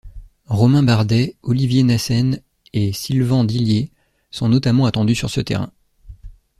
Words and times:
Romain 0.47 0.81
Bardet, 0.81 1.35
Olivier 1.43 1.83
Naesen 1.83 2.41
et 2.73 2.91
Silvan 2.91 3.43
Dillier 3.43 3.91
sont 4.31 4.49
notamment 4.49 4.87
attendus 4.87 5.13
sur 5.13 5.29
ce 5.29 5.41
terrain. 5.41 5.71